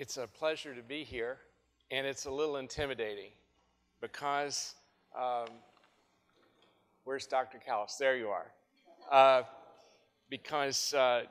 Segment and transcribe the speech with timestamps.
[0.00, 1.36] it's a pleasure to be here,
[1.90, 3.32] and it's a little intimidating
[4.00, 4.74] because
[5.14, 5.48] um,
[7.04, 7.58] where's Dr.
[7.58, 7.98] Kalas?
[7.98, 8.46] There you are.
[9.12, 9.42] Uh,
[10.30, 11.24] because uh,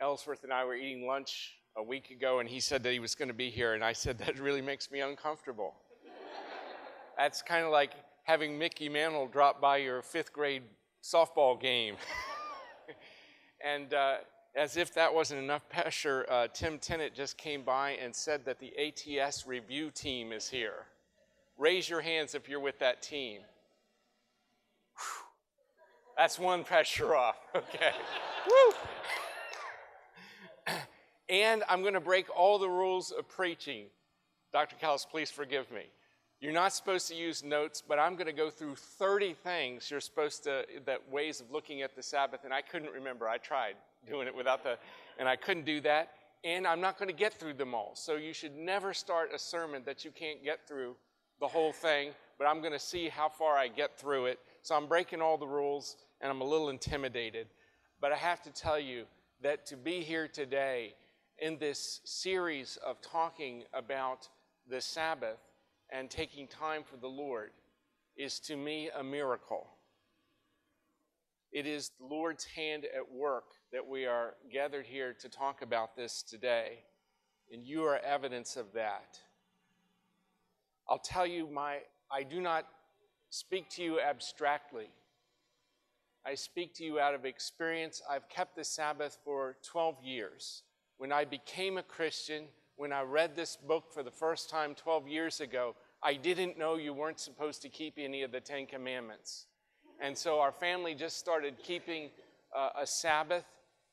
[0.00, 3.14] Ellsworth and I were eating lunch a week ago, and he said that he was
[3.14, 5.74] going to be here, and I said that really makes me uncomfortable.
[7.18, 7.90] That's kind of like
[8.22, 10.62] having Mickey Mantle drop by your fifth grade
[11.02, 11.96] softball game.
[13.62, 14.14] and uh,
[14.56, 18.58] as if that wasn't enough pressure, uh, Tim Tennent just came by and said that
[18.60, 20.86] the ATS review team is here.
[21.58, 23.40] Raise your hands if you're with that team.
[24.96, 25.26] Whew.
[26.16, 27.36] That's one pressure off.
[27.56, 27.92] Okay.
[28.48, 28.74] Woo!
[31.28, 33.86] and I'm going to break all the rules of preaching.
[34.52, 34.76] Dr.
[34.80, 35.84] Kalas, please forgive me.
[36.40, 40.00] You're not supposed to use notes, but I'm going to go through 30 things you're
[40.00, 43.28] supposed to, that ways of looking at the Sabbath, and I couldn't remember.
[43.28, 43.76] I tried
[44.06, 44.76] doing it without the,
[45.18, 46.10] and I couldn't do that.
[46.44, 47.92] And I'm not going to get through them all.
[47.94, 50.96] So you should never start a sermon that you can't get through
[51.40, 54.38] the whole thing, but I'm going to see how far I get through it.
[54.62, 57.46] So I'm breaking all the rules, and I'm a little intimidated.
[58.00, 59.04] But I have to tell you
[59.42, 60.94] that to be here today
[61.38, 64.28] in this series of talking about
[64.68, 65.38] the Sabbath
[65.90, 67.50] and taking time for the Lord
[68.16, 69.66] is to me a miracle.
[71.52, 75.96] It is the Lord's hand at work that we are gathered here to talk about
[75.96, 76.80] this today,
[77.52, 79.18] and you are evidence of that.
[80.88, 81.78] I'll tell you, my,
[82.10, 82.66] I do not
[83.30, 84.88] speak to you abstractly.
[86.26, 88.00] I speak to you out of experience.
[88.08, 90.62] I've kept the Sabbath for 12 years.
[90.96, 92.44] When I became a Christian,
[92.76, 96.76] when I read this book for the first time 12 years ago, I didn't know
[96.76, 99.46] you weren't supposed to keep any of the Ten Commandments.
[100.00, 102.10] And so our family just started keeping
[102.54, 103.44] uh, a Sabbath.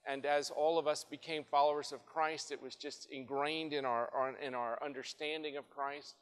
[0.07, 4.09] And as all of us became followers of Christ, it was just ingrained in our,
[4.13, 6.15] our, in our understanding of Christ.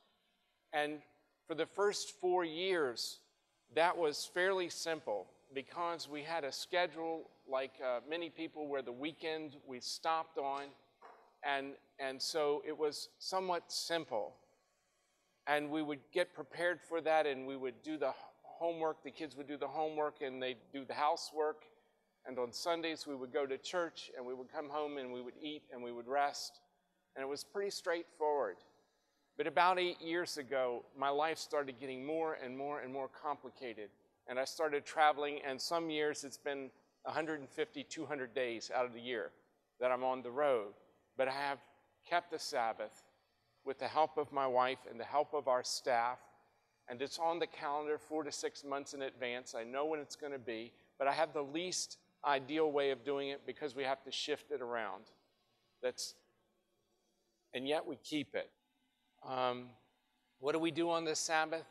[0.73, 0.99] And
[1.47, 3.19] for the first four years,
[3.75, 8.92] that was fairly simple because we had a schedule like uh, many people where the
[8.92, 10.65] weekend we stopped on.
[11.44, 14.36] And, and so it was somewhat simple.
[15.48, 18.11] And we would get prepared for that and we would do the
[18.44, 19.04] homework.
[19.04, 21.64] The kids would do the homework and they'd do the housework.
[22.26, 25.22] And on Sundays, we would go to church and we would come home and we
[25.22, 26.60] would eat and we would rest.
[27.16, 28.58] And it was pretty straightforward.
[29.38, 33.89] But about eight years ago, my life started getting more and more and more complicated.
[34.28, 36.70] And I started traveling, and some years it's been
[37.04, 39.32] 150, 200 days out of the year
[39.80, 40.73] that I'm on the road.
[41.19, 41.59] But I have
[42.09, 43.03] kept the Sabbath
[43.65, 46.17] with the help of my wife and the help of our staff.
[46.87, 49.53] And it's on the calendar four to six months in advance.
[49.53, 53.03] I know when it's going to be, but I have the least ideal way of
[53.03, 55.03] doing it because we have to shift it around.
[55.83, 56.15] That's,
[57.53, 58.49] and yet we keep it.
[59.27, 59.65] Um,
[60.39, 61.67] what do we do on the Sabbath?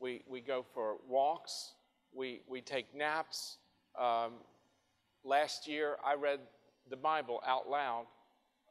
[0.00, 1.74] We, we go for walks,
[2.14, 3.58] we, we take naps.
[4.00, 4.32] Um,
[5.22, 6.40] last year, I read
[6.88, 8.06] the Bible out loud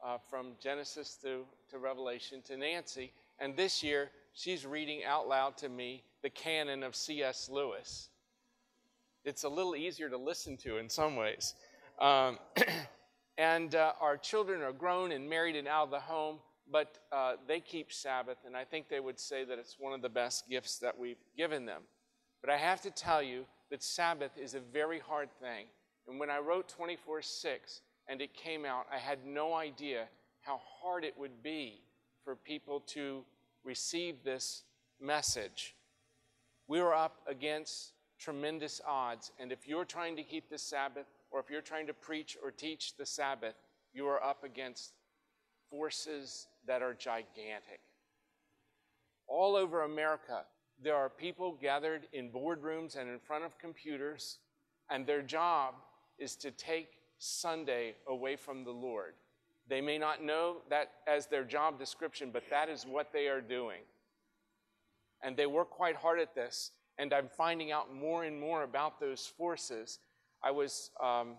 [0.04, 3.14] uh, from Genesis to, to Revelation to Nancy.
[3.40, 7.50] And this year, she's reading out loud to me the canon of C.S.
[7.52, 8.10] Lewis.
[9.24, 11.56] It's a little easier to listen to in some ways.
[12.00, 12.40] Um,
[13.38, 16.40] and uh, our children are grown and married and out of the home,
[16.72, 20.02] but uh, they keep Sabbath, and I think they would say that it's one of
[20.02, 21.84] the best gifts that we've given them.
[22.42, 25.66] But I have to tell you that Sabbath is a very hard thing.
[26.08, 30.08] And when I wrote 24 6 and it came out, I had no idea
[30.42, 31.82] how hard it would be
[32.24, 33.24] for people to
[33.64, 34.64] receive this
[35.02, 35.76] message.
[36.68, 39.32] We were up against tremendous odds.
[39.40, 42.52] And if you're trying to keep the Sabbath, or if you're trying to preach or
[42.52, 43.56] teach the Sabbath,
[43.94, 44.94] you are up against
[45.70, 47.80] forces that are gigantic.
[49.28, 50.44] All over America,
[50.82, 54.40] there are people gathered in boardrooms and in front of computers,
[54.90, 55.76] and their job
[56.20, 59.14] is to take Sunday away from the Lord.
[59.68, 63.42] They may not know that as their job description, but that is what they are
[63.42, 63.82] doing.
[65.22, 69.00] And they work quite hard at this, and I'm finding out more and more about
[69.00, 70.00] those forces.
[70.44, 71.36] I was um,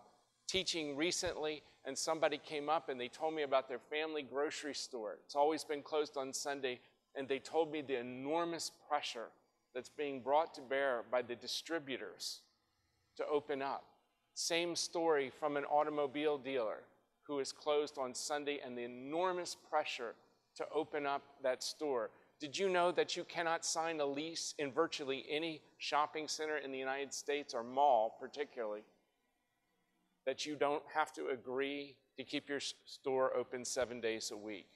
[0.49, 5.19] teaching recently, and somebody came up and they told me about their family grocery store.
[5.25, 6.81] It's always been closed on Sunday,
[7.15, 9.29] and they told me the enormous pressure
[9.73, 12.41] that's being brought to bear by the distributors
[13.17, 13.85] to open up.
[14.37, 16.83] Same story from an automobile dealer
[17.23, 20.15] who is closed on Sunday and the enormous pressure
[20.57, 22.11] to open up that store.
[22.39, 26.71] Did you know that you cannot sign a lease in virtually any shopping center in
[26.71, 28.83] the United States or mall, particularly?
[30.27, 34.69] That you don't have to agree to keep your store open seven days a week.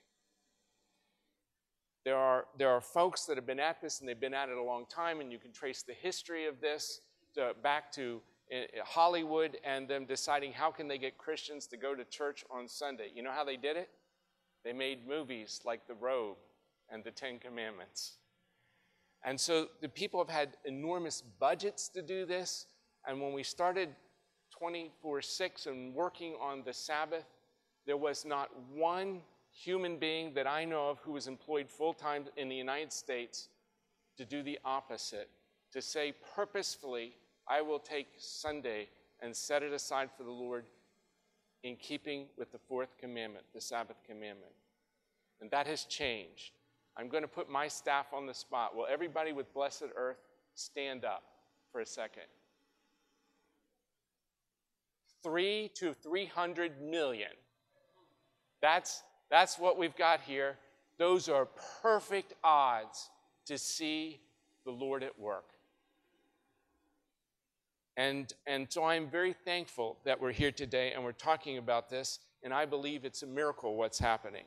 [2.07, 4.57] There are, there are folks that have been at this and they've been at it
[4.57, 7.03] a long time, and you can trace the history of this
[7.35, 8.23] to, back to
[8.85, 13.11] Hollywood and them deciding how can they get Christians to go to church on Sunday.
[13.15, 13.91] You know how they did it?
[14.65, 16.37] They made movies like The Robe
[16.91, 18.15] and The Ten Commandments.
[19.25, 22.67] And so the people have had enormous budgets to do this.
[23.07, 23.91] And when we started
[24.59, 27.25] 24 6 and working on the Sabbath,
[27.87, 29.21] there was not one
[29.53, 33.49] human being that I know of who was employed full time in the United States
[34.17, 35.29] to do the opposite,
[35.73, 37.15] to say purposefully,
[37.51, 38.89] I will take Sunday
[39.21, 40.67] and set it aside for the Lord
[41.65, 44.53] in keeping with the fourth commandment, the Sabbath commandment.
[45.41, 46.53] And that has changed.
[46.97, 48.77] I'm going to put my staff on the spot.
[48.77, 50.19] Will everybody with Blessed Earth
[50.55, 51.25] stand up
[51.73, 52.23] for a second?
[55.23, 57.31] Three to 300 million.
[58.63, 60.57] That's, that's what we've got here.
[60.99, 61.49] Those are
[61.83, 63.11] perfect odds
[63.47, 64.21] to see
[64.65, 65.47] the Lord at work.
[68.01, 72.21] And, and so I'm very thankful that we're here today and we're talking about this,
[72.43, 74.45] and I believe it's a miracle what's happening.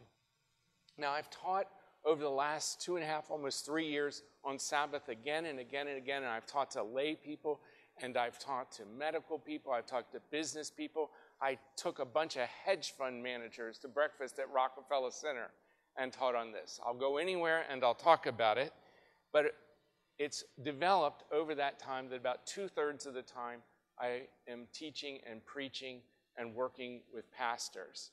[0.98, 1.68] Now, I've taught
[2.04, 5.88] over the last two and a half, almost three years on Sabbath again and again
[5.88, 7.60] and again, and I've taught to lay people,
[8.02, 11.12] and I've taught to medical people, I've talked to business people.
[11.40, 15.52] I took a bunch of hedge fund managers to breakfast at Rockefeller Center
[15.96, 16.80] and taught on this.
[16.84, 18.74] I'll go anywhere and I'll talk about it,
[19.32, 19.54] but
[20.20, 23.60] it's developed over that time that about two thirds of the time
[24.00, 26.02] I am teaching and preaching
[26.38, 28.12] and working with pastors.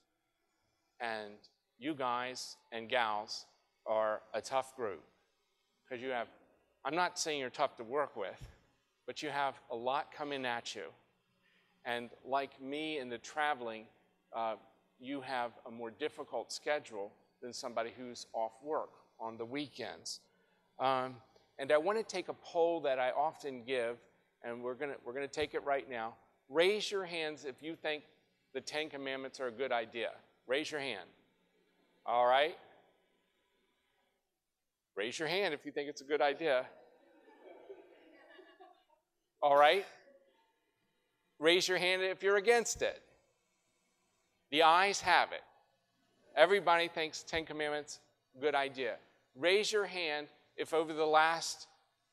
[1.00, 1.35] And
[1.79, 3.47] you guys and gals
[3.87, 5.02] are a tough group
[5.82, 6.29] because you have,
[6.85, 8.41] I'm not saying you're tough to work with,
[9.06, 10.85] but you have a lot coming at you.
[11.85, 13.87] And like me in the traveling,
[14.37, 14.56] uh,
[14.99, 20.20] you have a more difficult schedule than somebody who's off work on the weekends.
[20.79, 21.17] Um,
[21.61, 23.99] and I want to take a poll that I often give,
[24.43, 26.15] and we're going we're going to take it right now.
[26.49, 28.05] Raise your hands if you think
[28.55, 30.09] the Ten Commandments are a good idea.
[30.47, 31.09] Raise your hand.
[32.07, 32.57] All right?
[34.97, 36.65] Raise your hand if you think it's a good idea.
[39.43, 39.85] All right?
[41.39, 43.03] Raise your hand if you're against it.
[44.51, 45.43] The ayes have it.
[46.35, 48.01] Everybody thinks Ten Commandments,
[48.41, 48.97] good idea.
[49.37, 50.27] Raise your hand
[50.61, 51.69] if over the last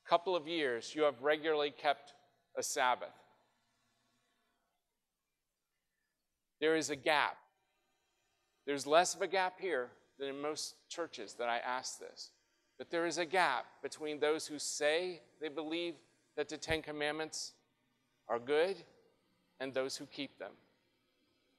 [0.07, 2.13] couple of years you have regularly kept
[2.57, 3.13] a Sabbath.
[6.61, 7.37] There is a gap.
[8.65, 12.31] There's less of a gap here than in most churches that I ask this.
[12.77, 15.95] But there is a gap between those who say they believe
[16.37, 17.51] that the Ten Commandments
[18.29, 18.77] are good
[19.59, 20.51] and those who keep them.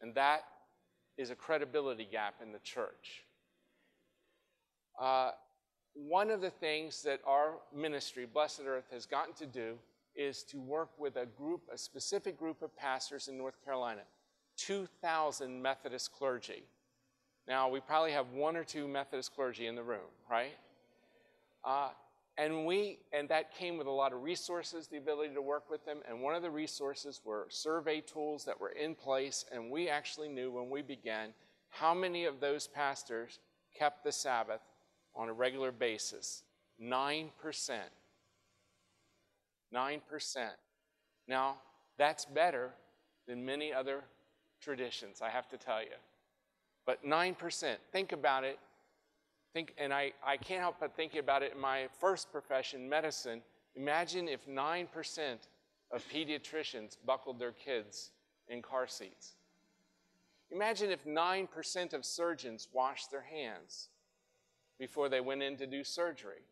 [0.01, 0.45] And that
[1.19, 3.25] is a credibility gap in the church.
[4.99, 5.33] Uh,
[6.07, 9.75] one of the things that our ministry, Blessed Earth, has gotten to do
[10.15, 14.03] is to work with a group, a specific group of pastors in North Carolina,
[14.57, 16.65] 2,000 Methodist clergy.
[17.47, 20.57] Now, we probably have one or two Methodist clergy in the room, right?
[21.65, 21.91] Uh,
[22.37, 25.85] and we, and that came with a lot of resources, the ability to work with
[25.85, 25.99] them.
[26.09, 29.45] And one of the resources were survey tools that were in place.
[29.53, 31.31] And we actually knew when we began
[31.71, 33.41] how many of those pastors
[33.77, 34.61] kept the Sabbath
[35.15, 36.43] on a regular basis
[36.83, 37.31] 9%.
[39.75, 40.49] 9%.
[41.27, 41.57] Now,
[41.99, 42.71] that's better
[43.27, 44.05] than many other
[44.61, 45.97] traditions, I have to tell you.
[46.87, 48.59] But 9%, think about it.
[49.53, 53.43] Think, and I, I can't help but think about it in my first profession, medicine.
[53.77, 54.87] Imagine if 9%
[55.91, 58.11] of pediatricians buckled their kids
[58.49, 59.35] in car seats.
[60.51, 63.89] Imagine if 9% of surgeons washed their hands
[64.79, 66.43] before they went in to do surgery.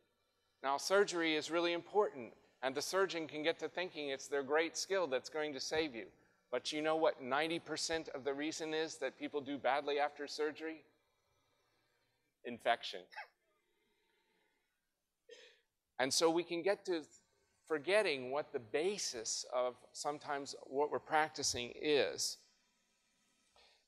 [0.62, 4.76] Now, surgery is really important, and the surgeon can get to thinking it's their great
[4.76, 6.06] skill that's going to save you.
[6.50, 10.82] But you know what 90% of the reason is that people do badly after surgery?
[12.44, 13.00] Infection.
[15.98, 17.02] and so we can get to
[17.66, 22.38] forgetting what the basis of sometimes what we're practicing is.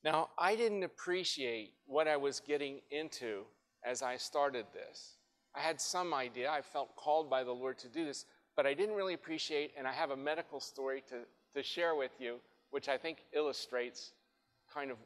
[0.03, 3.45] Now, I didn't appreciate what I was getting into
[3.83, 5.15] as I started this.
[5.55, 8.73] I had some idea, I felt called by the Lord to do this, but I
[8.73, 11.19] didn't really appreciate, and I have a medical story to,
[11.55, 12.37] to share with you,
[12.71, 14.11] which I think illustrates
[14.71, 14.97] kind of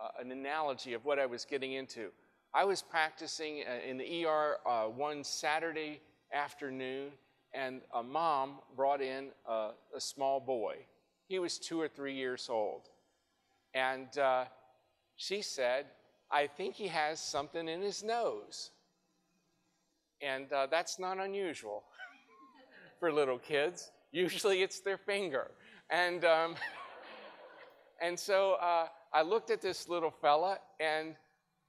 [0.00, 2.10] uh, an analogy of what I was getting into.
[2.54, 6.00] I was practicing uh, in the ER uh, one Saturday
[6.32, 7.10] afternoon,
[7.52, 10.76] and a mom brought in a, a, small boy.
[11.28, 12.88] He was two or three years old.
[13.74, 14.44] And uh,
[15.16, 15.86] She said,
[16.30, 18.70] I think he has something in his nose.
[20.20, 21.84] And uh, that's not unusual
[23.00, 23.90] for little kids.
[24.12, 25.50] Usually it's their finger.
[25.90, 26.54] And, um,
[28.02, 31.14] and so uh, I looked at this little fella, and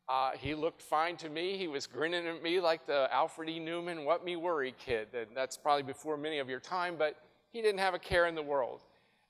[0.10, 1.58] uh, he looked fine to me.
[1.58, 3.60] He was grinning at me like the Alfred E.
[3.60, 5.10] Neuman what me worry kid.
[5.14, 7.16] And that's probably before many of your time, but
[7.52, 8.82] he didn't have a care in the world.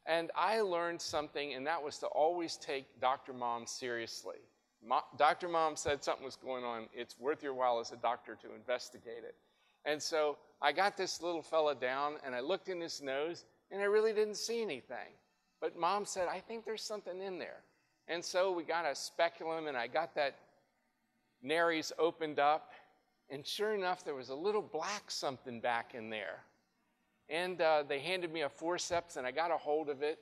[0.05, 3.33] And I learned something, and that was to always take Dr.
[3.33, 4.37] Mom seriously.
[5.17, 5.49] Dr.
[5.49, 6.87] Mom said something was going on.
[6.93, 9.35] It's worth your while as a doctor to investigate it.
[9.85, 13.81] And so I got this little fella down, and I looked in his nose, and
[13.81, 15.13] I really didn't see anything.
[15.59, 17.61] But Mom said, I think there's something in there.
[18.07, 20.35] And so we got a speculum, and I got that
[21.41, 22.71] nares opened up,
[23.29, 26.43] and sure enough, there was a little black something back in there.
[27.29, 30.19] And uh, they handed me a forceps, and I got a hold of it,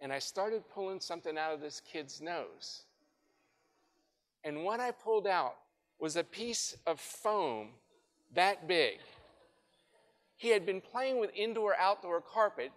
[0.00, 2.84] and I started pulling something out of this kid's nose.
[4.44, 5.54] And what I pulled out
[5.98, 7.68] was a piece of foam
[8.34, 8.98] that big.
[10.36, 12.72] He had been playing with indoor outdoor carpet,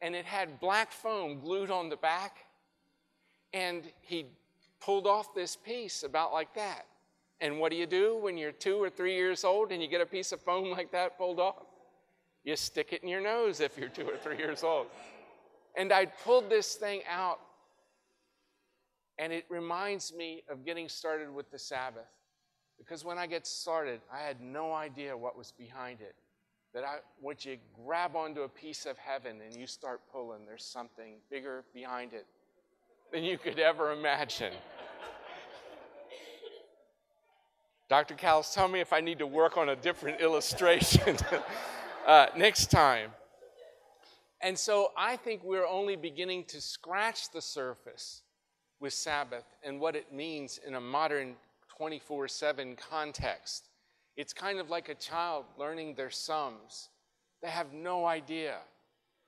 [0.00, 2.38] and it had black foam glued on the back.
[3.52, 4.26] And he
[4.80, 6.86] pulled off this piece about like that.
[7.40, 10.00] And what do you do when you're two or three years old and you get
[10.00, 11.66] a piece of foam like that pulled off?
[12.44, 14.86] You stick it in your nose if you're two or three years old.
[15.76, 17.40] And I pulled this thing out,
[19.20, 22.08] and it reminds me of getting started with the Sabbath.
[22.78, 26.14] Because when I get started, I had no idea what was behind it.
[26.72, 30.64] That I, once you grab onto a piece of heaven and you start pulling, there's
[30.64, 32.26] something bigger behind it
[33.12, 34.54] than you could ever imagine.
[37.90, 38.14] Dr.
[38.14, 41.18] Kalas, tell me if I need to work on a different illustration
[42.06, 43.10] uh, next time.
[44.40, 48.22] And so I think we're only beginning to scratch the surface
[48.80, 51.36] with Sabbath and what it means in a modern
[51.76, 53.68] 24 7 context.
[54.16, 56.88] It's kind of like a child learning their sums.
[57.42, 58.56] They have no idea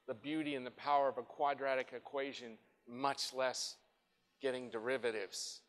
[0.08, 3.76] the beauty and the power of a quadratic equation, much less
[4.40, 5.60] getting derivatives.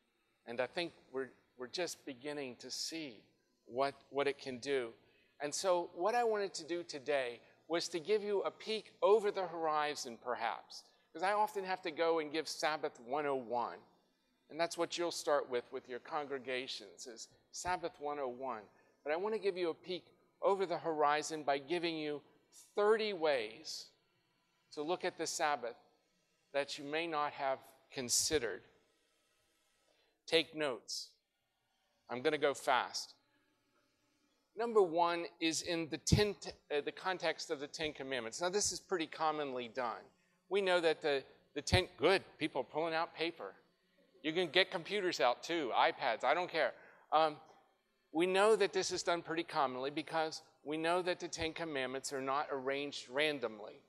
[0.48, 3.24] And I think we're we're just beginning to see
[3.66, 4.90] what, what it can do.
[5.42, 9.32] And so, what I wanted to do today was to give you a peek over
[9.32, 13.75] the horizon, perhaps, because I often have to go and give Sabbath 101.
[14.50, 18.62] And that's what you'll start with with your congregations is Sabbath 101.
[19.03, 20.05] But I want to give you a peek
[20.41, 22.22] over the horizon by giving you
[22.75, 23.88] 30 ways
[24.74, 25.75] to look at the Sabbath
[26.53, 27.60] that you may not have
[27.91, 28.62] considered.
[30.25, 31.10] Take notes.
[32.10, 33.15] I'm going to go fast.
[34.55, 36.36] Number one is in the, ten,
[36.72, 38.39] uh, the context of the Ten Commandments.
[38.39, 40.03] Now, this is pretty commonly done.
[40.50, 41.24] We know that the,
[41.56, 43.54] the Ten, good, people are pulling out paper.
[44.22, 46.72] You can get computers out too, iPads, I don't care.
[47.12, 47.38] Um,
[48.12, 52.14] we know that this is done pretty commonly because we know that the Ten Commandments
[52.14, 53.82] are not arranged randomly.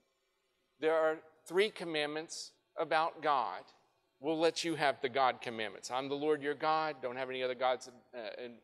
[0.81, 3.63] There are three commandments about God
[4.25, 5.91] we'll let you have the God commandments.
[5.91, 6.97] I'm the Lord your God.
[7.03, 8.55] Don't have any other gods, uh, and,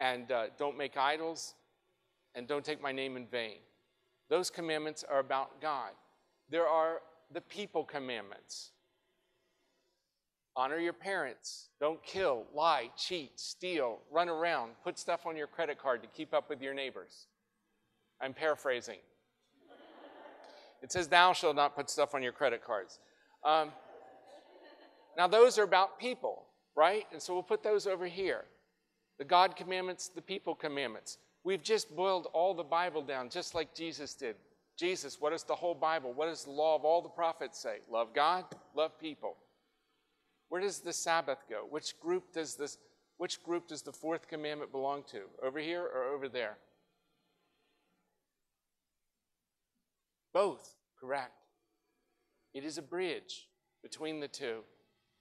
[0.00, 1.54] and uh, don't make idols,
[2.36, 3.56] and don't take my name in vain.
[4.30, 5.90] Those commandments are about God.
[6.48, 7.00] There are
[7.32, 8.70] the people commandments.
[10.56, 11.68] Honor your parents.
[11.80, 16.32] Don't kill, lie, cheat, steal, run around, put stuff on your credit card to keep
[16.32, 17.26] up with your neighbors.
[18.20, 18.98] I'm paraphrasing.
[20.82, 22.98] It says, Thou shalt not put stuff on your credit cards.
[23.42, 23.72] Um,
[25.16, 26.44] now, those are about people,
[26.76, 27.06] right?
[27.12, 28.44] And so we'll put those over here
[29.18, 31.18] the God commandments, the people commandments.
[31.44, 34.34] We've just boiled all the Bible down, just like Jesus did.
[34.76, 37.78] Jesus, what does the whole Bible, what does the law of all the prophets say?
[37.90, 39.36] Love God, love people.
[40.48, 41.66] Where does the Sabbath go?
[41.68, 42.78] Which group does this
[43.16, 45.22] which group does the fourth commandment belong to?
[45.40, 46.56] Over here or over there?
[50.32, 51.46] Both, correct.
[52.52, 53.48] It is a bridge
[53.84, 54.62] between the two.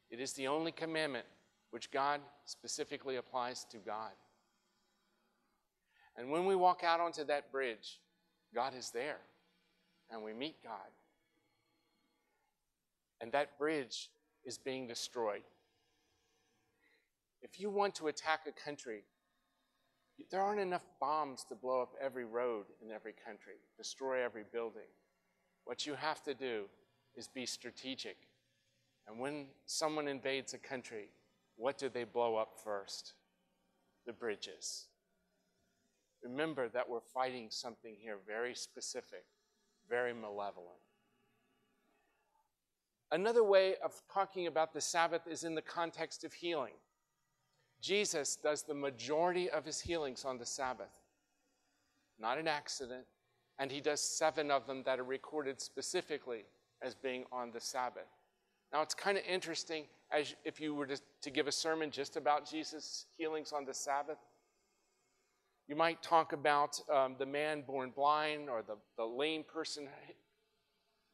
[0.10, 1.26] It is the only commandment
[1.70, 4.12] which God specifically applies to God.
[6.18, 8.00] And when we walk out onto that bridge,
[8.56, 9.20] God is there
[10.12, 10.92] and we meet God.
[13.22, 14.10] And that bridge
[14.46, 15.44] is being destroyed.
[17.42, 19.04] If you want to attack a country,
[20.32, 24.90] there aren't enough bombs to blow up every road in every country, destroy every building.
[25.66, 26.66] What you have to do
[27.16, 28.18] is be strategic
[29.08, 31.10] and when someone invades a country,
[31.56, 33.14] what do they blow up first?
[34.06, 34.88] The bridges.
[36.24, 39.26] Remember that we're fighting something here very specific,
[39.90, 40.80] very malevolent.
[43.12, 46.74] Another way of talking about the Sabbath is in the context of healing.
[47.80, 51.02] Jesus does the majority of his healings on the Sabbath.
[52.18, 53.06] Not an accident.
[53.60, 56.46] And he does seven of them that are recorded specifically
[56.82, 58.08] as being on the Sabbath.
[58.72, 62.18] Now, it's kind of interesting as if you were to, to give a sermon just
[62.18, 64.18] about Jesus' healings on the Sabbath.
[65.68, 69.88] You might talk about um, the man born blind or the, the lame person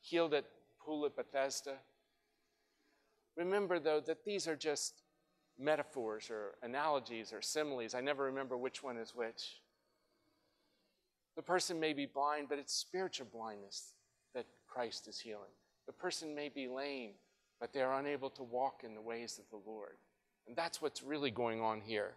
[0.01, 0.45] healed at
[0.83, 1.75] pool at Bethesda.
[3.37, 5.03] Remember, though, that these are just
[5.59, 7.93] metaphors or analogies or similes.
[7.93, 9.61] I never remember which one is which.
[11.35, 13.93] The person may be blind, but it's spiritual blindness
[14.33, 15.51] that Christ is healing.
[15.85, 17.11] The person may be lame,
[17.59, 19.95] but they are unable to walk in the ways of the Lord.
[20.47, 22.13] And that's what's really going on here.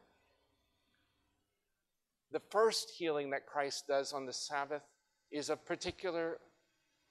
[2.32, 4.82] The first healing that Christ does on the Sabbath
[5.30, 6.38] is of particular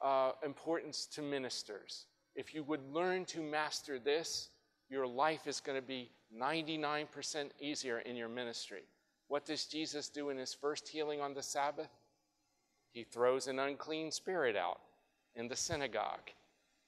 [0.02, 2.08] uh, importance to ministers.
[2.36, 4.50] If you would learn to master this,
[4.90, 8.84] your life is going to be 99% easier in your ministry.
[9.28, 11.90] What does Jesus do in his first healing on the Sabbath?
[12.92, 14.82] He throws an unclean spirit out
[15.36, 16.32] in the synagogue.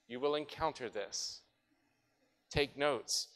[0.07, 1.41] You will encounter this.
[2.49, 3.27] Take notes.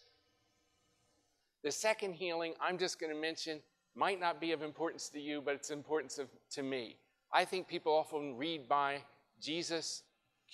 [1.64, 3.62] The second healing I'm just going to mention
[3.98, 6.98] might not be of importance to you, but it's importance of, to me.
[7.34, 9.02] I think people often read by
[9.42, 10.04] Jesus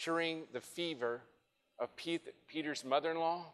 [0.01, 1.21] curing the fever
[1.79, 1.89] of
[2.47, 3.45] Peter's mother in law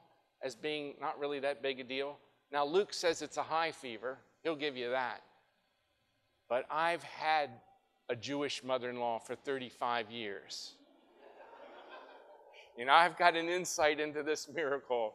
[0.44, 2.18] as being not really that big a deal.
[2.52, 5.22] Now, Luke says it's a high fever, he'll give you that.
[6.48, 7.50] But I've had
[8.10, 10.74] a Jewish mother in law for 35 years.
[12.78, 15.14] You know, I've got an insight into this miracle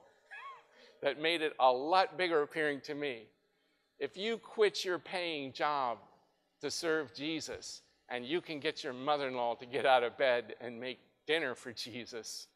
[1.02, 3.28] that made it a lot bigger appearing to me.
[4.04, 5.96] If you quit your paying job
[6.60, 7.80] to serve Jesus
[8.10, 10.98] and you can get your mother in law to get out of bed and make
[11.26, 12.48] dinner for Jesus,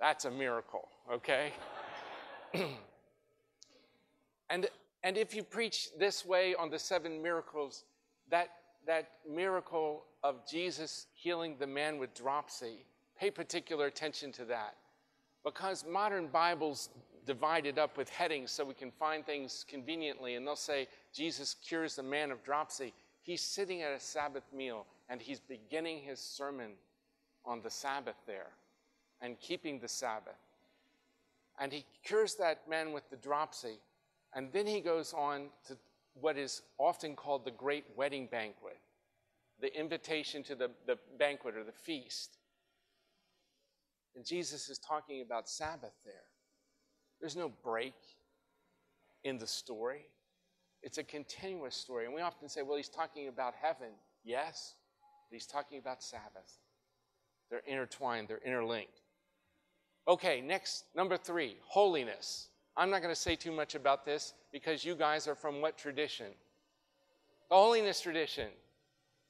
[0.00, 1.52] that's a miracle, okay?
[4.50, 4.66] and,
[5.04, 7.84] and if you preach this way on the seven miracles,
[8.28, 8.48] that,
[8.88, 12.84] that miracle of Jesus healing the man with dropsy,
[13.16, 14.74] pay particular attention to that.
[15.44, 16.88] Because modern Bibles
[17.26, 21.96] divided up with headings so we can find things conveniently, and they'll say, Jesus cures
[21.96, 22.94] the man of dropsy.
[23.22, 26.72] He's sitting at a Sabbath meal, and he's beginning his sermon
[27.44, 28.50] on the Sabbath there
[29.20, 30.34] and keeping the Sabbath.
[31.58, 33.78] And he cures that man with the dropsy.
[34.34, 35.76] And then he goes on to
[36.20, 38.78] what is often called the great wedding banquet,
[39.60, 42.36] the invitation to the, the banquet or the feast.
[44.14, 46.24] And Jesus is talking about Sabbath there.
[47.20, 47.94] There's no break
[49.24, 50.06] in the story.
[50.82, 52.04] It's a continuous story.
[52.04, 53.88] And we often say, well, he's talking about heaven.
[54.24, 54.74] Yes,
[55.30, 56.58] he's talking about Sabbath.
[57.50, 59.00] They're intertwined, they're interlinked.
[60.08, 62.48] Okay, next, number three, holiness.
[62.76, 65.78] I'm not going to say too much about this because you guys are from what
[65.78, 66.26] tradition?
[67.48, 68.48] The holiness tradition.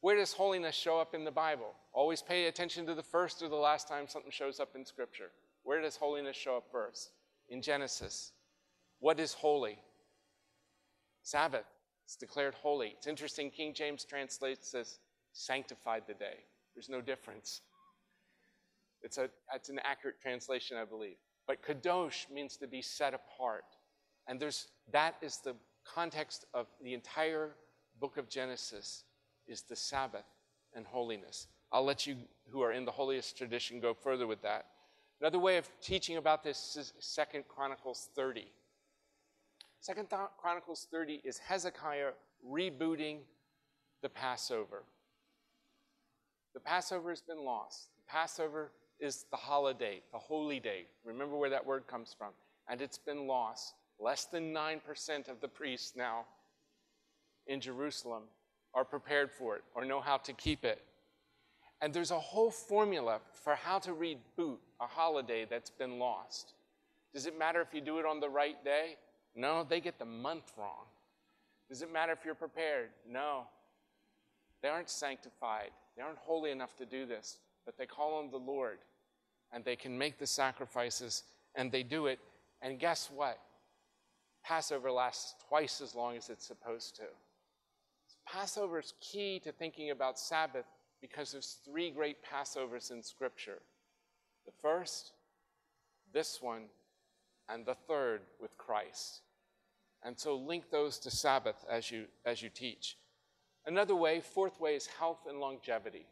[0.00, 1.74] Where does holiness show up in the Bible?
[1.92, 5.30] Always pay attention to the first or the last time something shows up in Scripture.
[5.62, 7.10] Where does holiness show up first?
[7.48, 8.32] In Genesis.
[8.98, 9.78] What is holy?
[11.22, 11.66] Sabbath.
[12.04, 12.94] It's declared holy.
[12.96, 14.98] It's interesting, King James translates this
[15.32, 16.44] sanctified the day.
[16.74, 17.62] There's no difference.
[19.02, 21.16] It's, a, it's an accurate translation, I believe.
[21.46, 23.64] But kadosh means to be set apart.
[24.26, 25.54] And there's, that is the
[25.84, 27.54] context of the entire
[28.00, 29.04] book of Genesis
[29.46, 30.24] is the Sabbath
[30.74, 31.46] and holiness.
[31.72, 32.16] I'll let you
[32.50, 34.66] who are in the holiest tradition go further with that.
[35.20, 38.46] Another way of teaching about this is Second Chronicles 30.
[39.80, 42.10] Second Chronicles 30 is Hezekiah
[42.46, 43.18] rebooting
[44.02, 44.82] the Passover.
[46.52, 47.88] The Passover has been lost.
[47.96, 50.86] The Passover is the holiday, the holy day.
[51.04, 52.32] Remember where that word comes from.
[52.68, 53.74] And it's been lost.
[53.98, 56.26] Less than 9% of the priests now
[57.46, 58.24] in Jerusalem
[58.74, 60.82] are prepared for it or know how to keep it.
[61.80, 66.54] And there's a whole formula for how to reboot a holiday that's been lost.
[67.12, 68.96] Does it matter if you do it on the right day?
[69.34, 70.86] No, they get the month wrong.
[71.68, 72.88] Does it matter if you're prepared?
[73.08, 73.44] No.
[74.62, 75.70] They aren't sanctified.
[75.96, 78.78] They aren't holy enough to do this but they call on the Lord
[79.52, 81.24] and they can make the sacrifices
[81.56, 82.20] and they do it.
[82.62, 83.38] And guess what?
[84.42, 87.02] Passover lasts twice as long as it's supposed to.
[88.24, 90.64] Passover is key to thinking about Sabbath
[91.08, 93.60] because there's three great Passovers in Scripture.
[94.44, 95.12] The first,
[96.12, 96.64] this one,
[97.48, 99.20] and the third with Christ.
[100.02, 102.96] And so link those to Sabbath as you, as you teach.
[103.66, 106.06] Another way, fourth way, is health and longevity.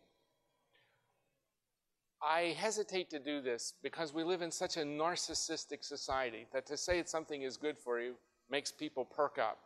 [2.22, 6.76] I hesitate to do this because we live in such a narcissistic society that to
[6.76, 8.14] say something is good for you
[8.50, 9.58] makes people perk up.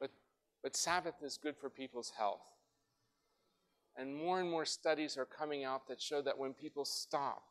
[0.00, 0.10] But,
[0.62, 2.40] but Sabbath is good for people's health.
[3.96, 7.42] And more and more studies are coming out that show that when people stop,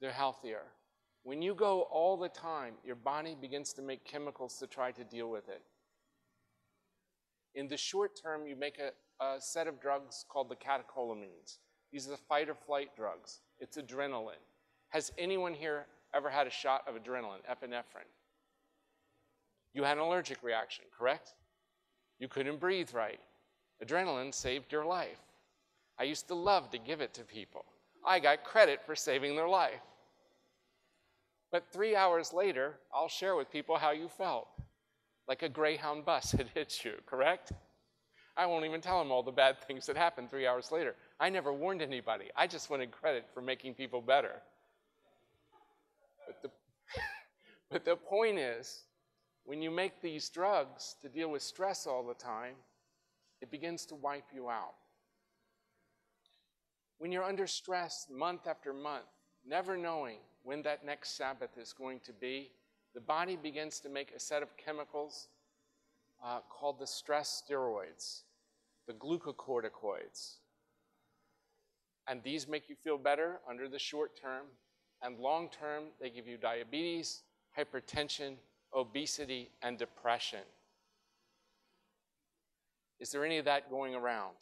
[0.00, 0.62] they're healthier.
[1.24, 5.04] When you go all the time, your body begins to make chemicals to try to
[5.04, 5.62] deal with it.
[7.54, 11.58] In the short term, you make a, a set of drugs called the catecholamines.
[11.92, 13.40] These are the fight or flight drugs.
[13.58, 14.44] It's adrenaline.
[14.90, 18.10] Has anyone here ever had a shot of adrenaline, epinephrine?
[19.74, 21.34] You had an allergic reaction, correct?
[22.18, 23.20] You couldn't breathe right.
[23.84, 25.20] Adrenaline saved your life.
[25.98, 27.64] I used to love to give it to people.
[28.04, 29.80] I got credit for saving their life.
[31.50, 34.48] But three hours later, I'll share with people how you felt.
[35.28, 37.52] Like a Greyhound bus had hit you, correct?
[38.36, 40.94] I won't even tell them all the bad things that happened three hours later.
[41.18, 42.26] I never warned anybody.
[42.36, 44.42] I just wanted credit for making people better.
[46.26, 46.50] But the,
[47.70, 48.82] but the point is,
[49.44, 52.54] when you make these drugs to deal with stress all the time,
[53.40, 54.74] it begins to wipe you out.
[56.98, 59.04] When you're under stress month after month,
[59.46, 62.50] never knowing when that next Sabbath is going to be,
[62.94, 65.28] the body begins to make a set of chemicals
[66.24, 68.22] uh, called the stress steroids,
[68.86, 70.36] the glucocorticoids.
[72.08, 74.46] And these make you feel better under the short term,
[75.02, 77.22] and long term, they give you diabetes,
[77.58, 78.36] hypertension,
[78.74, 80.40] obesity, and depression.
[82.98, 84.36] Is there any of that going around?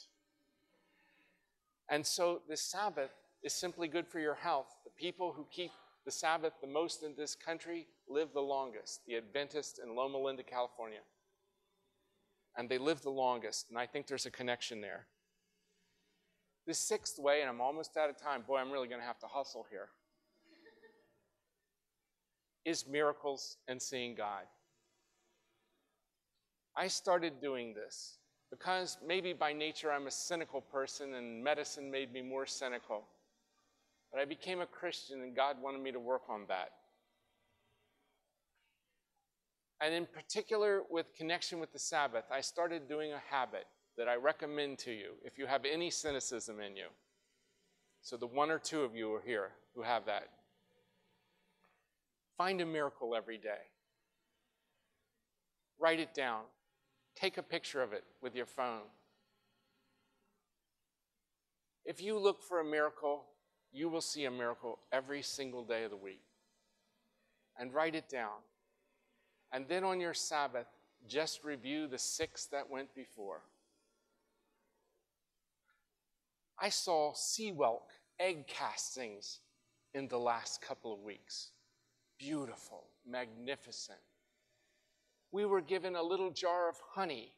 [1.95, 3.13] And so the Sabbath
[3.45, 4.67] is simply good for your health.
[4.85, 5.71] The people who keep
[6.05, 10.43] the Sabbath the most in this country live the longest, the Adventists in Loma Linda,
[10.43, 10.99] California.
[12.57, 15.07] And they live the longest, and I think there's a connection there.
[16.67, 19.21] The sixth way, and I'm almost out of time, boy, I'm really going to have
[19.21, 19.91] to hustle here,
[22.65, 24.47] is miracles and seeing God.
[26.77, 28.19] I started doing this
[28.59, 33.03] because maybe by nature I'm a cynical person and medicine made me more cynical.
[34.13, 36.71] But I became a Christian and God wanted me to work on that.
[39.81, 43.65] And in particular, with connection with the Sabbath, I started doing a habit
[43.99, 46.87] that I recommend to you if you have any cynicism in you.
[48.03, 50.29] So, the one or two of you are here who have that.
[52.39, 53.65] Find a miracle every day.
[55.81, 56.43] Write it down.
[57.15, 58.83] Take a picture of it with your phone.
[61.85, 63.25] If you look for a miracle,
[63.73, 66.23] you will see a miracle every single day of the week.
[67.59, 68.43] And write it down.
[69.53, 70.67] And then on your Sabbath,
[71.07, 73.43] just review the six that went before.
[76.59, 79.41] I saw sea whelk egg castings
[79.93, 81.51] in the last couple of weeks.
[82.19, 83.99] Beautiful, magnificent.
[85.35, 87.33] We were given a little jar of honey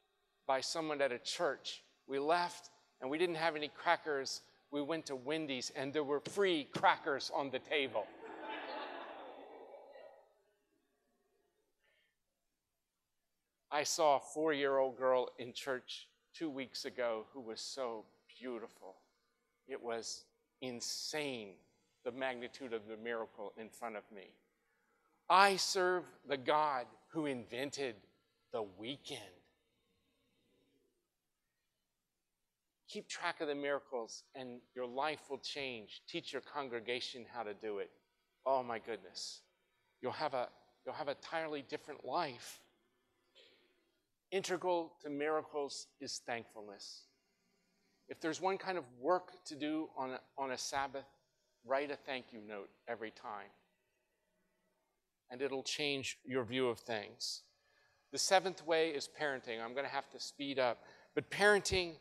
[0.46, 1.82] by someone at a church.
[2.06, 2.68] We left
[3.00, 4.42] and we didn't have any crackers.
[4.70, 8.04] We went to Wendy's and there were free crackers on the table.
[13.70, 18.04] I saw a four year old girl in church two weeks ago who was so
[18.38, 18.96] beautiful.
[19.66, 20.24] It was
[20.60, 21.54] insane,
[22.04, 24.34] the magnitude of the miracle in front of me.
[25.30, 26.84] I serve the God
[27.16, 27.94] who invented
[28.52, 29.22] the weekend.
[32.90, 36.02] Keep track of the miracles, and your life will change.
[36.06, 37.90] Teach your congregation how to do it.
[38.44, 39.40] Oh my goodness.
[40.02, 40.48] You'll have a
[40.84, 42.60] you'll have a entirely different life.
[44.30, 47.04] Integral to miracles is thankfulness.
[48.10, 51.06] If there's one kind of work to do on a, on a Sabbath,
[51.64, 53.48] write a thank you note every time.
[55.30, 57.42] And it'll change your view of things.
[58.12, 59.62] The seventh way is parenting.
[59.62, 60.78] I'm going to have to speed up.
[61.14, 61.94] But parenting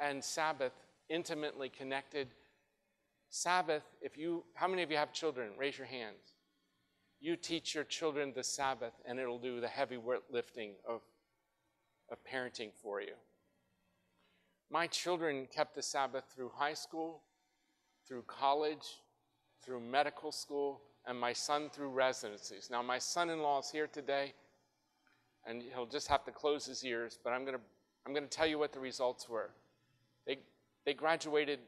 [0.00, 0.72] and Sabbath
[1.08, 2.28] intimately connected.
[3.30, 5.50] Sabbath, if you, how many of you have children?
[5.58, 6.34] Raise your hands.
[7.20, 9.98] You teach your children the Sabbath, and it'll do the heavy
[10.30, 11.02] lifting of,
[12.10, 13.14] of parenting for you.
[14.70, 17.22] My children kept the Sabbath through high school,
[18.08, 19.02] through college,
[19.64, 22.68] through medical school, and my son through residencies.
[22.70, 24.34] Now, my son in law is here today,
[25.46, 27.62] and he'll just have to close his ears, but I'm going to
[28.04, 29.50] I'm going to tell you what the results were.
[30.26, 30.38] They,
[30.84, 31.60] they graduated,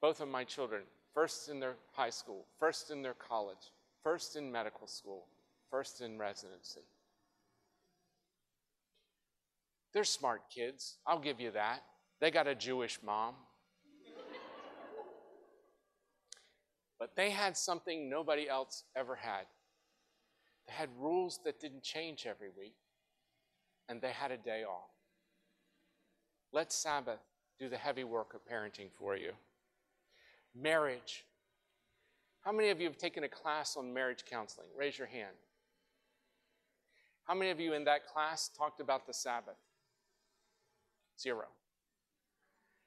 [0.00, 0.82] both of my children,
[1.14, 3.72] first in their high school, first in their college,
[4.02, 5.26] first in medical school,
[5.70, 6.82] first in residency.
[9.92, 11.82] They're smart kids, I'll give you that.
[12.20, 13.34] They got a Jewish mom.
[17.00, 19.46] But they had something nobody else ever had.
[20.66, 22.76] They had rules that didn't change every week,
[23.88, 24.90] and they had a day off.
[26.52, 27.20] Let Sabbath
[27.58, 29.32] do the heavy work of parenting for you.
[30.54, 31.24] Marriage.
[32.42, 34.66] How many of you have taken a class on marriage counseling?
[34.76, 35.36] Raise your hand.
[37.24, 39.58] How many of you in that class talked about the Sabbath?
[41.18, 41.46] Zero.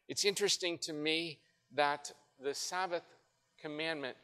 [0.07, 1.39] It's interesting to me
[1.73, 2.11] that
[2.43, 3.03] the Sabbath
[3.63, 4.17] commandment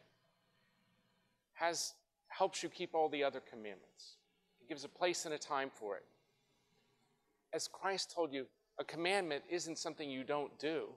[1.54, 1.93] has
[2.28, 4.17] helps you keep all the other commandments.
[4.62, 6.04] It gives a place and a time for it.
[7.54, 8.45] As Christ told you,
[8.80, 10.89] a commandment isn't something you don't do.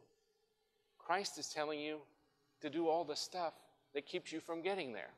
[0.99, 1.99] Christ is telling you
[2.61, 3.55] to do all the stuff
[3.95, 5.11] that keeps you from getting there.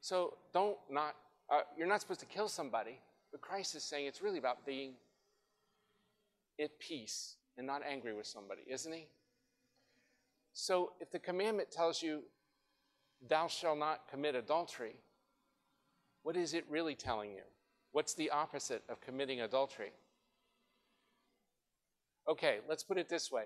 [0.00, 1.14] So don't not,
[1.50, 2.98] uh, you're not supposed to kill somebody,
[3.32, 4.92] but Christ is saying it's really about being
[6.60, 9.06] at peace and not angry with somebody, isn't he?
[10.54, 12.22] So if the commandment tells you,
[13.28, 14.94] thou shalt not commit adultery,
[16.22, 17.42] what is it really telling you?
[17.92, 19.92] What's the opposite of committing adultery?
[22.28, 23.44] Okay, let's put it this way.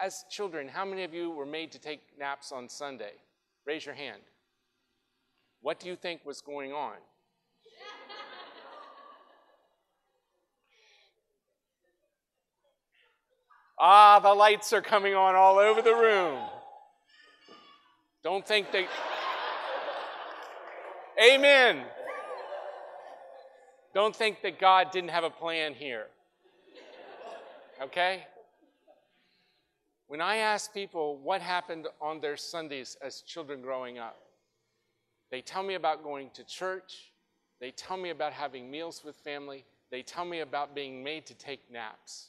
[0.00, 3.14] As children, how many of you were made to take naps on Sunday?
[3.66, 4.22] Raise your hand.
[5.62, 6.96] What do you think was going on?
[13.78, 16.38] Ah, the lights are coming on all over the room.
[18.22, 18.86] Don't think they.
[21.34, 21.84] Amen.
[23.94, 26.06] Don't think that God didn't have a plan here.
[27.82, 28.26] Okay?
[30.08, 34.18] When I ask people what happened on their Sundays as children growing up,
[35.30, 37.12] they tell me about going to church,
[37.60, 41.34] they tell me about having meals with family, they tell me about being made to
[41.34, 42.28] take naps.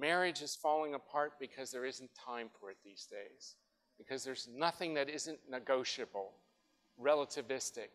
[0.00, 3.56] Marriage is falling apart because there isn't time for it these days,
[3.98, 6.32] because there's nothing that isn't negotiable,
[7.00, 7.90] relativistic.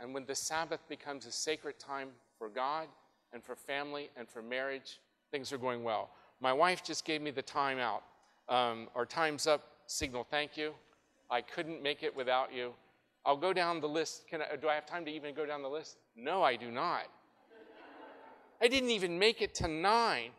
[0.00, 2.88] And when the Sabbath becomes a sacred time for God,
[3.34, 6.10] and for family and for marriage, things are going well.
[6.40, 8.04] My wife just gave me the time out.
[8.48, 10.72] Um, our time's up signal, thank you.
[11.30, 12.72] I couldn't make it without you.
[13.26, 14.28] I'll go down the list.
[14.28, 15.96] Can I, do I have time to even go down the list?
[16.14, 17.04] No, I do not.
[18.62, 20.30] I didn't even make it to nine.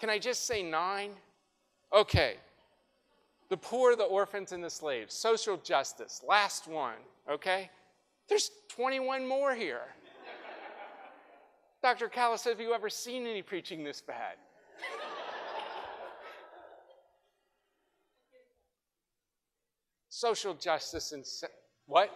[0.00, 1.10] Can I just say nine?
[1.92, 2.36] Okay.
[3.48, 5.14] The poor, the orphans, and the slaves.
[5.14, 6.22] Social justice.
[6.26, 6.96] Last one,
[7.30, 7.70] okay?
[8.28, 9.82] There's 21 more here.
[11.82, 12.08] Dr.
[12.08, 14.36] Kalas, have you ever seen any preaching this bad?
[20.08, 21.48] Social justice and se-
[21.86, 22.10] what?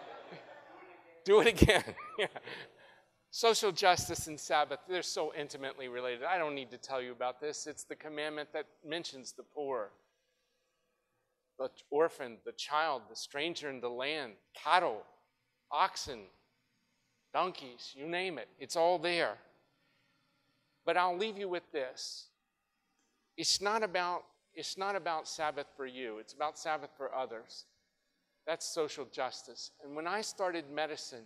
[1.23, 1.83] Do it again.
[2.19, 2.25] yeah.
[3.33, 6.25] Social justice and Sabbath, they're so intimately related.
[6.25, 7.65] I don't need to tell you about this.
[7.65, 9.91] It's the commandment that mentions the poor,
[11.57, 15.03] the orphan, the child, the stranger in the land, cattle,
[15.71, 16.19] oxen,
[17.33, 18.49] donkeys, you name it.
[18.59, 19.37] It's all there.
[20.85, 22.25] But I'll leave you with this.
[23.37, 27.63] It's not about, it's not about Sabbath for you, it's about Sabbath for others.
[28.45, 29.71] That's social justice.
[29.81, 31.23] And when I started medicine,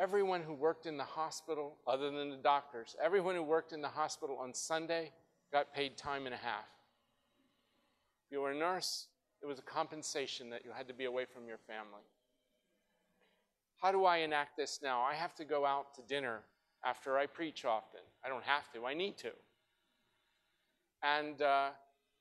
[0.00, 3.88] everyone who worked in the hospital, other than the doctors, everyone who worked in the
[3.88, 5.12] hospital on Sunday
[5.52, 6.64] got paid time and a half.
[8.26, 9.08] If you were a nurse,
[9.42, 12.06] it was a compensation that you had to be away from your family.
[13.76, 15.02] How do I enact this now?
[15.02, 16.40] I have to go out to dinner
[16.84, 18.00] after I preach often.
[18.24, 19.32] I don't have to, I need to.
[21.02, 21.70] And uh,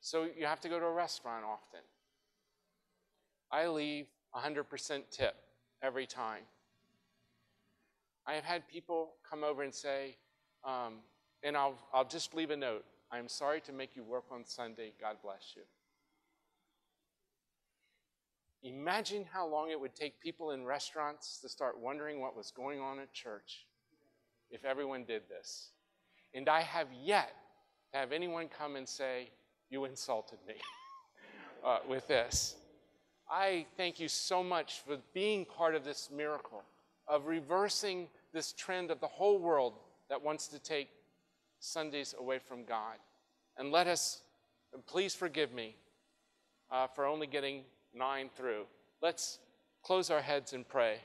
[0.01, 1.81] so you have to go to a restaurant often.
[3.51, 5.35] I leave 100% tip
[5.81, 6.43] every time.
[8.29, 10.15] I have had people come over and say,
[10.63, 10.97] um,
[11.41, 14.93] and I'll, I'll just leave a note I'm sorry to make you work on Sunday.
[15.01, 15.63] God bless you.
[18.61, 22.79] Imagine how long it would take people in restaurants to start wondering what was going
[22.79, 23.65] on at church
[24.51, 25.71] if everyone did this.
[26.35, 27.33] And I have yet
[27.93, 29.31] to have anyone come and say,
[29.71, 30.53] You insulted me
[31.65, 32.57] uh, with this.
[33.27, 36.61] I thank you so much for being part of this miracle
[37.07, 39.73] of reversing this trend of the whole world
[40.09, 40.89] that wants to take
[41.59, 42.97] Sundays away from God.
[43.57, 44.21] And let us,
[44.87, 45.75] please forgive me
[46.71, 47.63] uh, for only getting
[47.93, 48.65] nine through.
[49.01, 49.39] Let's
[49.83, 50.99] close our heads and pray.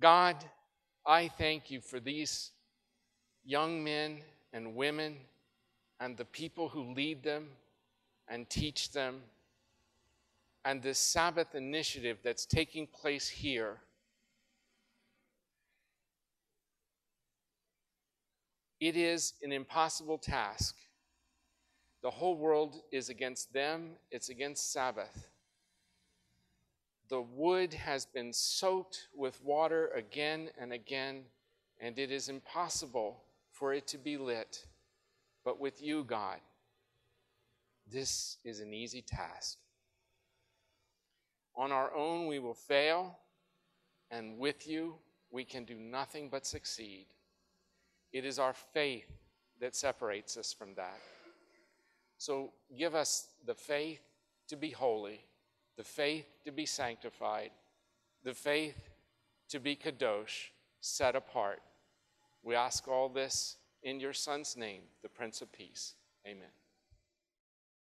[0.00, 0.36] God,
[1.06, 2.50] I thank you for these
[3.44, 4.18] young men
[4.52, 5.16] and women
[6.00, 7.48] and the people who lead them
[8.28, 9.20] and teach them,
[10.64, 13.78] and this Sabbath initiative that's taking place here.
[18.80, 20.76] It is an impossible task.
[22.02, 25.28] The whole world is against them, it's against Sabbath.
[27.08, 31.22] The wood has been soaked with water again and again,
[31.80, 34.66] and it is impossible for it to be lit.
[35.44, 36.38] But with you, God,
[37.90, 39.58] this is an easy task.
[41.54, 43.18] On our own, we will fail,
[44.10, 44.96] and with you,
[45.30, 47.06] we can do nothing but succeed.
[48.16, 49.12] It is our faith
[49.60, 51.00] that separates us from that.
[52.16, 54.00] So give us the faith
[54.48, 55.20] to be holy,
[55.76, 57.50] the faith to be sanctified,
[58.24, 58.88] the faith
[59.50, 60.48] to be kadosh,
[60.80, 61.60] set apart.
[62.42, 65.92] We ask all this in your Son's name, the Prince of Peace.
[66.26, 66.48] Amen.